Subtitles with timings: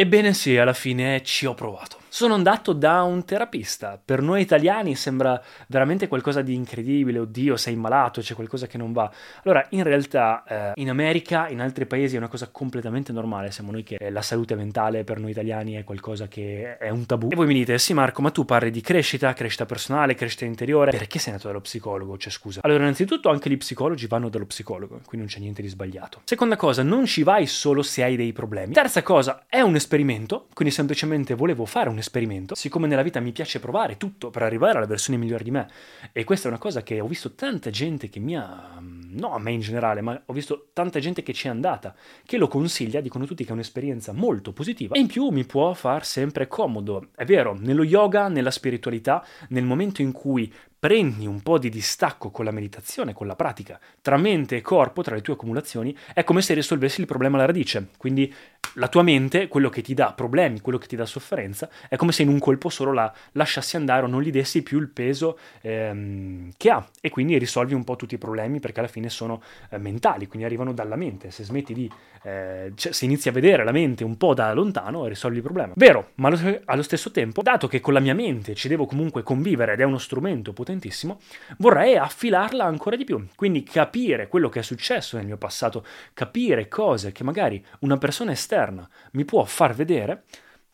[0.00, 1.98] Ebbene sì, alla fine ci ho provato.
[2.08, 4.00] Sono andato da un terapista.
[4.02, 7.20] Per noi italiani sembra veramente qualcosa di incredibile.
[7.20, 9.08] Oddio, sei malato, c'è qualcosa che non va.
[9.44, 13.52] Allora, in realtà, eh, in America, in altri paesi è una cosa completamente normale.
[13.52, 17.28] Siamo noi che la salute mentale per noi italiani è qualcosa che è un tabù.
[17.30, 20.90] E voi mi dite, sì Marco, ma tu parli di crescita, crescita personale, crescita interiore.
[20.90, 22.18] Perché sei andato dallo psicologo?
[22.18, 22.60] Cioè, scusa.
[22.64, 26.22] Allora, innanzitutto anche gli psicologi vanno dallo psicologo, quindi non c'è niente di sbagliato.
[26.24, 28.72] Seconda cosa, non ci vai solo se hai dei problemi.
[28.72, 33.32] Terza cosa, è un esperimento, quindi semplicemente volevo fare un esperimento, siccome nella vita mi
[33.32, 35.68] piace provare tutto per arrivare alla versione migliore di me.
[36.12, 39.40] E questa è una cosa che ho visto tanta gente che mi ha, no a
[39.40, 41.92] me in generale, ma ho visto tanta gente che ci è andata,
[42.24, 45.74] che lo consiglia, dicono tutti che è un'esperienza molto positiva e in più mi può
[45.74, 47.08] far sempre comodo.
[47.16, 52.30] È vero, nello yoga, nella spiritualità, nel momento in cui prendi un po' di distacco
[52.30, 56.24] con la meditazione, con la pratica, tra mente e corpo, tra le tue accumulazioni, è
[56.24, 57.88] come se risolvessi il problema alla radice.
[57.98, 58.32] Quindi
[58.74, 62.12] la tua mente, quello che ti dà problemi, quello che ti dà sofferenza, è come
[62.12, 65.38] se in un colpo solo la lasciassi andare o non gli dessi più il peso
[65.60, 69.42] ehm, che ha e quindi risolvi un po' tutti i problemi perché alla fine sono
[69.70, 71.30] eh, mentali, quindi arrivano dalla mente.
[71.30, 71.90] Se smetti di,
[72.22, 75.72] eh, cioè, se inizi a vedere la mente un po' da lontano, risolvi il problema.
[75.76, 76.28] Vero, ma
[76.64, 79.84] allo, stesso tempo, dato che con la mia mente ci devo comunque convivere ed è
[79.84, 81.20] uno strumento potentissimo,
[81.58, 83.26] vorrei affilarla ancora di più.
[83.34, 88.32] Quindi capire quello che è successo nel mio passato, capire cose che magari una persona
[88.32, 90.24] esterna mi può far vedere,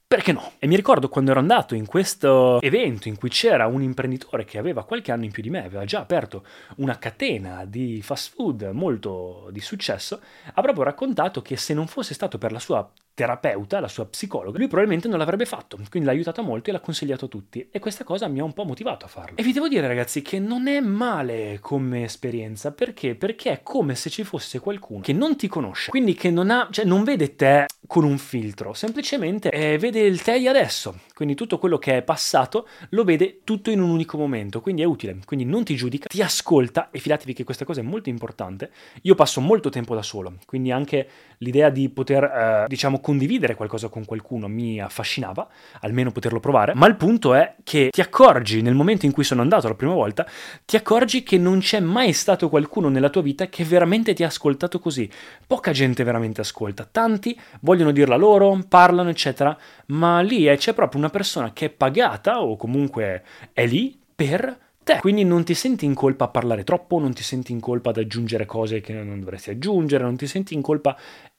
[0.06, 0.52] perché no?
[0.60, 4.58] E mi ricordo quando ero andato in questo evento in cui c'era un imprenditore che
[4.58, 6.44] aveva qualche anno in più di me, aveva già aperto
[6.76, 10.20] una catena di fast food molto di successo,
[10.52, 14.58] ha proprio raccontato che se non fosse stato per la sua terapeuta, la sua psicologa,
[14.58, 17.78] lui probabilmente non l'avrebbe fatto, quindi l'ha aiutato molto e l'ha consigliato a tutti e
[17.78, 19.38] questa cosa mi ha un po' motivato a farlo.
[19.38, 23.14] E vi devo dire ragazzi che non è male come esperienza, perché?
[23.14, 26.68] Perché è come se ci fosse qualcuno che non ti conosce, quindi che non ha,
[26.70, 31.34] cioè non vede te con un filtro, semplicemente eh, vede il te di adesso, quindi
[31.34, 35.16] tutto quello che è passato lo vede tutto in un unico momento, quindi è utile,
[35.24, 38.70] quindi non ti giudica, ti ascolta e fidatevi che questa cosa è molto importante.
[39.00, 43.88] Io passo molto tempo da solo, quindi anche l'idea di poter, eh, diciamo, condividere qualcosa
[43.88, 45.48] con qualcuno mi affascinava,
[45.80, 49.40] almeno poterlo provare, ma il punto è che ti accorgi nel momento in cui sono
[49.40, 50.26] andato la prima volta,
[50.66, 54.26] ti accorgi che non c'è mai stato qualcuno nella tua vita che veramente ti ha
[54.26, 55.08] ascoltato così.
[55.46, 59.56] Poca gente veramente ascolta, tanti vogliono dirla loro, parlano, eccetera,
[59.86, 64.58] ma lì eh, c'è proprio una persona che è pagata o comunque è lì per
[64.82, 64.98] te.
[65.00, 67.98] Quindi non ti senti in colpa a parlare troppo, non ti senti in colpa ad
[67.98, 70.96] aggiungere cose che non dovresti aggiungere, non ti senti in colpa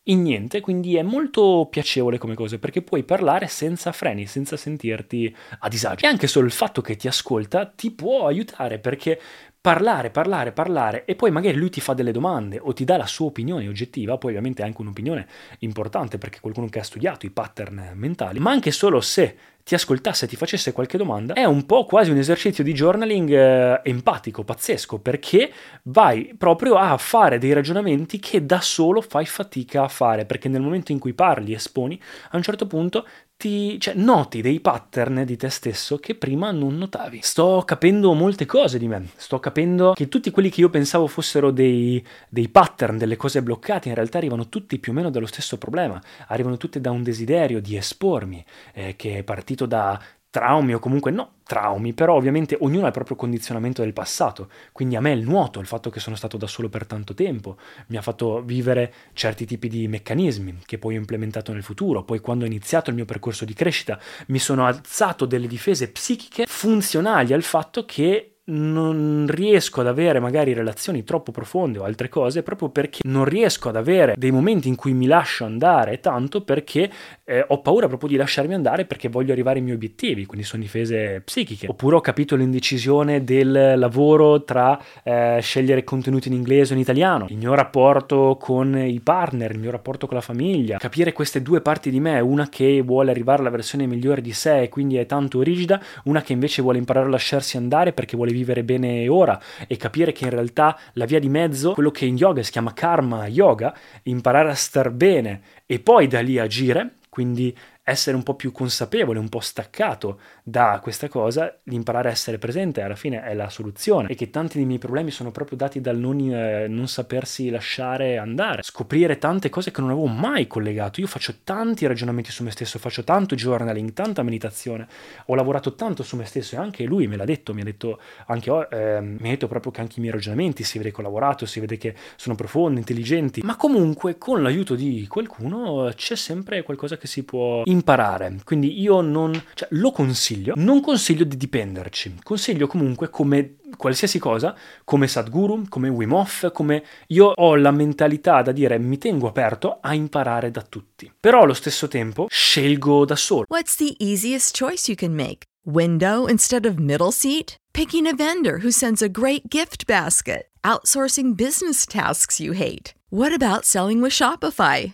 [0.09, 5.33] in niente, quindi è molto piacevole come cosa perché puoi parlare senza freni, senza sentirti
[5.59, 6.05] a disagio.
[6.05, 9.19] E anche solo il fatto che ti ascolta ti può aiutare perché
[9.67, 13.05] parlare, parlare, parlare e poi magari lui ti fa delle domande o ti dà la
[13.05, 15.27] sua opinione oggettiva, poi ovviamente è anche un'opinione
[15.59, 19.35] importante perché qualcuno che ha studiato i pattern mentali, ma anche solo se
[19.65, 23.29] ti ascoltasse e ti facesse qualche domanda, è un po' quasi un esercizio di journaling
[23.29, 25.51] eh, empatico, pazzesco, perché
[25.83, 30.61] vai proprio a fare dei ragionamenti che da solo fai fatica a fare, perché nel
[30.61, 33.05] momento in cui parli, esponi, a un certo punto
[33.37, 37.19] ti, cioè, noti dei pattern di te stesso che prima non notavi.
[37.21, 41.51] Sto capendo molte cose di me, sto capendo che tutti quelli che io pensavo fossero
[41.51, 45.57] dei, dei pattern, delle cose bloccate, in realtà arrivano tutti più o meno dallo stesso
[45.57, 48.43] problema, arrivano tutti da un desiderio di espormi,
[48.73, 50.01] eh, che è partito da
[50.37, 54.95] traumi o comunque no traumi, però ovviamente ognuno ha il proprio condizionamento del passato, quindi
[54.95, 57.57] a me il nuoto, il fatto che sono stato da solo per tanto tempo,
[57.87, 62.19] mi ha fatto vivere certi tipi di meccanismi che poi ho implementato nel futuro, poi
[62.19, 67.33] quando ho iniziato il mio percorso di crescita mi sono alzato delle difese psichiche funzionali
[67.33, 72.69] al fatto che non riesco ad avere magari relazioni troppo profonde o altre cose proprio
[72.69, 76.89] perché non riesco ad avere dei momenti in cui mi lascio andare tanto perché
[77.25, 80.61] eh, ho paura proprio di lasciarmi andare perché voglio arrivare ai miei obiettivi, quindi sono
[80.61, 81.67] difese psichiche.
[81.67, 87.25] Oppure ho capito l'indecisione del lavoro tra eh, scegliere contenuti in inglese o in italiano,
[87.29, 91.59] il mio rapporto con i partner, il mio rapporto con la famiglia, capire queste due
[91.59, 95.05] parti di me, una che vuole arrivare alla versione migliore di sé e quindi è
[95.05, 99.39] tanto rigida, una che invece vuole imparare a lasciarsi andare perché vuole vivere bene ora
[99.67, 102.73] e capire che in realtà la via di mezzo, quello che in yoga si chiama
[102.73, 107.55] karma yoga, imparare a star bene e poi da lì agire, quindi
[107.89, 112.81] essere un po' più consapevole, un po' staccato da questa cosa, l'imparare a essere presente
[112.81, 114.09] alla fine è la soluzione.
[114.09, 118.17] E che tanti dei miei problemi sono proprio dati dal non, eh, non, sapersi lasciare
[118.17, 120.99] andare, scoprire tante cose che non avevo mai collegato.
[120.99, 124.85] Io faccio tanti ragionamenti su me stesso, faccio tanto journaling, tanta meditazione,
[125.27, 128.01] ho lavorato tanto su me stesso e anche lui me l'ha detto, mi ha detto
[128.25, 131.03] anche eh, mi ha detto proprio che anche i miei ragionamenti si vede che ho
[131.03, 136.63] lavorato, si vede che sono profondi, intelligenti, ma comunque con l'aiuto di qualcuno c'è sempre
[136.63, 138.39] qualcosa che si può imparare.
[138.43, 144.55] Quindi io non, cioè, lo consiglio, non consiglio di dipenderci, consiglio comunque come qualsiasi cosa,
[144.83, 149.77] come Sadhguru, come Wim Hof, come io ho la mentalità da dire mi tengo aperto
[149.81, 151.11] a imparare da tutti.
[151.19, 153.45] Però allo stesso tempo scelgo da solo.
[153.47, 155.45] What's the easiest choice you can make?
[155.65, 157.55] Window instead of middle seat?
[157.71, 160.49] Picking a vendor who sends a great gift basket?
[160.63, 162.93] Outsourcing business tasks you hate?
[163.09, 164.93] What about selling with Shopify?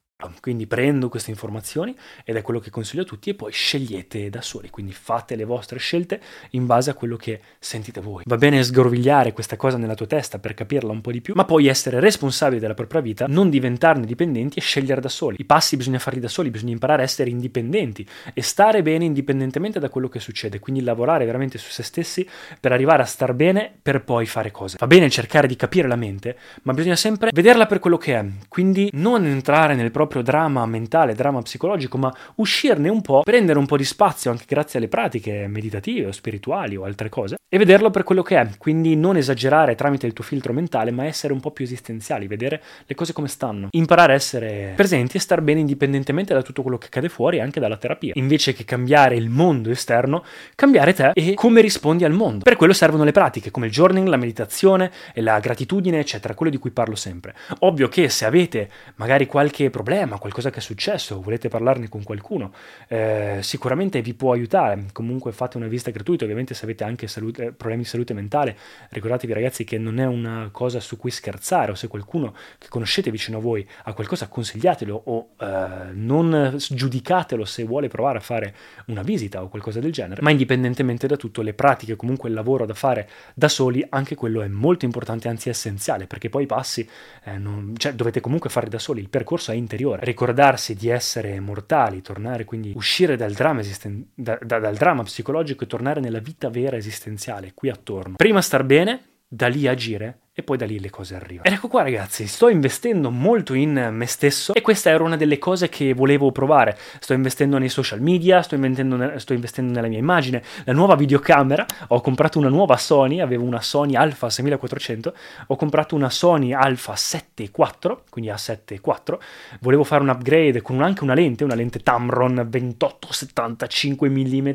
[0.39, 4.41] Quindi prendo queste informazioni ed è quello che consiglio a tutti e poi scegliete da
[4.41, 6.21] soli, quindi fate le vostre scelte
[6.51, 8.23] in base a quello che sentite voi.
[8.25, 11.45] Va bene sgrovigliare questa cosa nella tua testa per capirla un po' di più, ma
[11.45, 15.37] poi essere responsabili della propria vita, non diventarne dipendenti e scegliere da soli.
[15.39, 19.79] I passi bisogna farli da soli, bisogna imparare a essere indipendenti e stare bene indipendentemente
[19.79, 22.27] da quello che succede, quindi lavorare veramente su se stessi
[22.59, 24.77] per arrivare a star bene per poi fare cose.
[24.79, 28.25] Va bene cercare di capire la mente, ma bisogna sempre vederla per quello che è,
[28.47, 33.57] quindi non entrare nel proprio proprio dramma mentale, dramma psicologico, ma uscirne un po', prendere
[33.57, 37.57] un po' di spazio anche grazie alle pratiche meditative o spirituali o altre cose e
[37.57, 38.47] vederlo per quello che è.
[38.57, 42.61] Quindi non esagerare tramite il tuo filtro mentale, ma essere un po' più esistenziali, vedere
[42.85, 43.67] le cose come stanno.
[43.71, 47.59] Imparare a essere presenti e star bene indipendentemente da tutto quello che accade fuori anche
[47.59, 48.13] dalla terapia.
[48.15, 50.23] Invece che cambiare il mondo esterno,
[50.55, 52.43] cambiare te e come rispondi al mondo.
[52.43, 56.51] Per quello servono le pratiche come il journaling, la meditazione e la gratitudine, eccetera, quello
[56.51, 57.35] di cui parlo sempre.
[57.59, 62.03] Ovvio che se avete magari qualche problema, problema, qualcosa che è successo, volete parlarne con
[62.03, 62.53] qualcuno,
[62.87, 64.85] eh, sicuramente vi può aiutare.
[64.93, 68.57] Comunque fate una visita gratuita, ovviamente se avete anche salute, problemi di salute mentale,
[68.89, 73.11] ricordatevi ragazzi che non è una cosa su cui scherzare o se qualcuno che conoscete
[73.11, 78.55] vicino a voi ha qualcosa, consigliatelo o eh, non giudicatelo se vuole provare a fare
[78.87, 80.21] una visita o qualcosa del genere.
[80.21, 84.41] Ma indipendentemente da tutto, le pratiche, comunque il lavoro da fare da soli, anche quello
[84.41, 86.87] è molto importante, anzi essenziale, perché poi i passi
[87.23, 90.05] eh, non, cioè, dovete comunque fare da soli, il percorso è interiore migliore.
[90.05, 95.63] Ricordarsi di essere mortali, tornare quindi, uscire dal dramma, esisten- da, da, dal dramma psicologico
[95.63, 98.15] e tornare nella vita vera esistenziale, qui attorno.
[98.15, 101.47] Prima star bene, da lì agire e poi da lì le cose arrivano.
[101.47, 105.37] Ed ecco qua ragazzi, sto investendo molto in me stesso e questa era una delle
[105.37, 106.77] cose che volevo provare.
[106.99, 111.65] Sto investendo nei social media, sto investendo, sto investendo nella mia immagine, la nuova videocamera,
[111.87, 115.13] ho comprato una nuova Sony, avevo una Sony Alpha 6400,
[115.47, 119.17] ho comprato una Sony Alpha 7.4, quindi A7.4,
[119.61, 124.47] volevo fare un upgrade con anche una lente, una lente Tamron 28-75 mm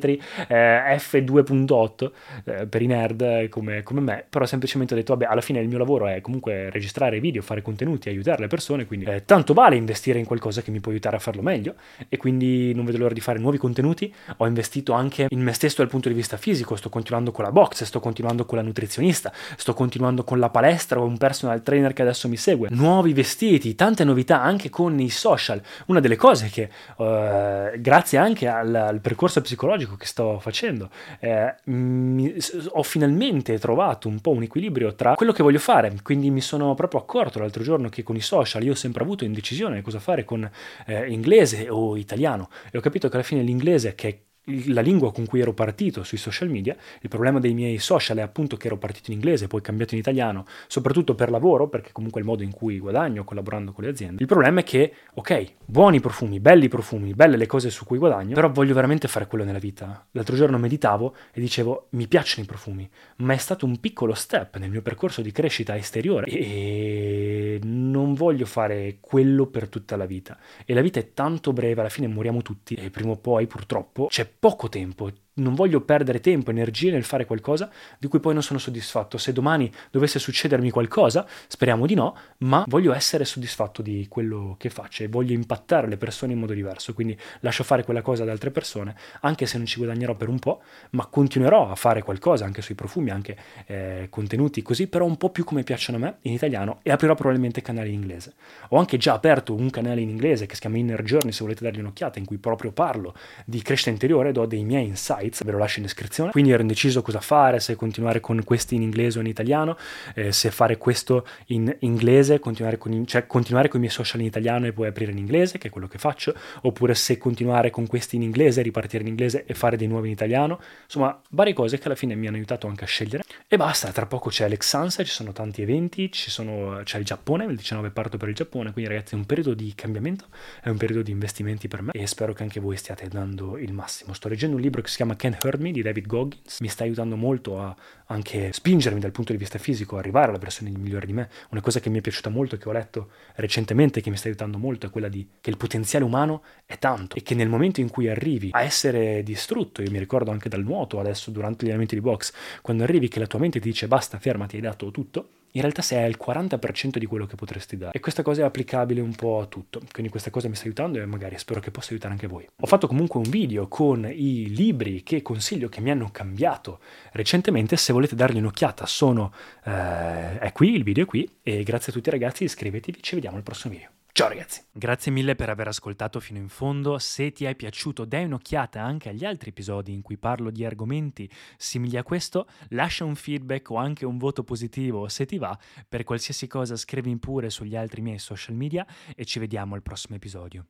[0.49, 2.11] eh, f2.8
[2.45, 5.69] eh, per i nerd come, come me, però semplicemente ho detto vabbè alla fine il
[5.69, 9.52] mio mio lavoro è comunque registrare video, fare contenuti, aiutare le persone, quindi eh, tanto
[9.52, 11.75] vale investire in qualcosa che mi può aiutare a farlo meglio
[12.09, 14.12] e quindi non vedo l'ora di fare nuovi contenuti.
[14.38, 17.52] Ho investito anche in me stesso dal punto di vista fisico, sto continuando con la
[17.52, 21.92] box, sto continuando con la nutrizionista, sto continuando con la palestra, ho un personal trainer
[21.92, 25.61] che adesso mi segue, nuovi vestiti, tante novità anche con i social.
[25.87, 30.88] Una delle cose che eh, grazie anche al, al, percorso psicologico che sto facendo
[31.21, 32.35] eh, mi,
[32.71, 36.75] ho finalmente trovato un po' un equilibrio tra quello che voglio fare, quindi mi sono
[36.75, 40.25] proprio accorto l'altro giorno che con i social io ho sempre avuto indecisione cosa fare
[40.25, 40.48] con
[40.86, 42.48] eh, inglese o italiano.
[42.70, 46.04] E ho capito che alla fine l'inglese che è la lingua con cui ero partito
[46.04, 49.48] sui social media, il problema dei miei social è appunto che ero partito in inglese,
[49.48, 53.24] poi cambiato in italiano, soprattutto per lavoro, perché comunque è il modo in cui guadagno
[53.24, 54.20] collaborando con le aziende.
[54.20, 58.34] Il problema è che, ok, buoni profumi, belli profumi, belle le cose su cui guadagno,
[58.34, 60.06] però voglio veramente fare quello nella vita.
[60.12, 64.58] L'altro giorno meditavo e dicevo, mi piacciono i profumi, ma è stato un piccolo step
[64.58, 70.38] nel mio percorso di crescita esteriore e non voglio fare quello per tutta la vita.
[70.64, 74.06] E la vita è tanto breve, alla fine moriamo tutti e prima o poi purtroppo
[74.08, 78.43] c'è poco tempo non voglio perdere tempo, energie nel fare qualcosa di cui poi non
[78.43, 79.19] sono soddisfatto.
[79.19, 84.71] Se domani dovesse succedermi qualcosa, speriamo di no, ma voglio essere soddisfatto di quello che
[84.71, 86.95] faccio e voglio impattare le persone in modo diverso.
[86.95, 90.38] Quindi lascio fare quella cosa ad altre persone, anche se non ci guadagnerò per un
[90.38, 95.16] po', ma continuerò a fare qualcosa anche sui profumi, anche eh, contenuti così, però un
[95.16, 98.35] po' più come piacciono a me in italiano e aprirò probabilmente canali in inglese.
[98.71, 101.62] Ho anche già aperto un canale in inglese che si chiama Inner Journey, se volete
[101.62, 103.14] dargli un'occhiata, in cui proprio parlo
[103.45, 106.30] di crescita interiore, do dei miei insight Lights, ve lo lascio in descrizione.
[106.30, 109.76] Quindi ero indeciso cosa fare, se continuare con questi in inglese o in italiano,
[110.14, 114.26] eh, se fare questo in inglese, continuare con, cioè continuare con i miei social in
[114.26, 117.87] italiano e poi aprire in inglese, che è quello che faccio, oppure se continuare con
[117.87, 120.61] questi in inglese, ripartire in inglese e fare dei nuovi in italiano.
[120.85, 123.25] Insomma, varie cose che alla fine mi hanno aiutato anche a scegliere.
[123.49, 127.45] E basta, tra poco c'è Alex Sansa, ci sono tanti eventi, sono, c'è il Giappone,
[127.45, 130.26] il 19 parto per il Giappone, quindi ragazzi è un periodo di cambiamento,
[130.62, 133.73] è un periodo di investimenti per me e spero che anche voi stiate dando il
[133.73, 134.12] massimo.
[134.12, 136.85] Sto leggendo un libro che si chiama Can't Hurt Me di David Goggins, mi sta
[136.85, 137.75] aiutando molto a
[138.06, 141.28] anche spingermi dal punto di vista fisico, arrivare alla versione migliore di me.
[141.50, 144.58] Una cosa che mi è piaciuta molto, che ho letto recentemente, che mi sta aiutando
[144.58, 147.90] molto, è quella di che il potenziale umano è tanto e che nel momento in
[147.90, 151.94] cui arrivi a essere distrutto, io mi ricordo anche dal nuoto adesso durante gli allenamenti
[151.96, 152.32] di box,
[152.62, 155.82] quando arrivi che la tua mente ti dice basta, fermati, hai dato tutto, in realtà
[155.82, 157.92] sei al 40% di quello che potresti dare.
[157.92, 159.80] E questa cosa è applicabile un po' a tutto.
[159.90, 162.46] Quindi questa cosa mi sta aiutando e magari spero che possa aiutare anche voi.
[162.60, 166.80] Ho fatto comunque un video con i libri che consiglio che mi hanno cambiato
[167.12, 167.76] recentemente.
[167.76, 169.32] Se volete dargli un'occhiata, sono
[169.64, 171.28] eh, è qui, il video è qui.
[171.42, 173.88] E grazie a tutti ragazzi, iscrivetevi, ci vediamo al prossimo video.
[174.16, 174.62] Ciao ragazzi!
[174.73, 176.99] Grazie mille per aver ascoltato fino in fondo.
[176.99, 181.30] Se ti è piaciuto, dai un'occhiata anche agli altri episodi in cui parlo di argomenti
[181.58, 182.46] simili a questo.
[182.68, 185.54] Lascia un feedback o anche un voto positivo se ti va.
[185.87, 190.16] Per qualsiasi cosa scrivi pure sugli altri miei social media e ci vediamo al prossimo
[190.16, 190.64] episodio.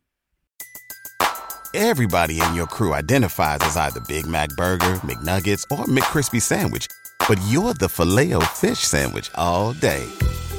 [1.73, 6.89] Everybody in your crew identifies as either Big Mac Burger, McNuggets or McCrispy Sandwich.
[7.29, 10.05] But you're the filet fish Sandwich all day.